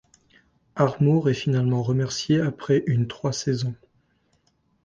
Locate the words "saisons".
3.33-3.75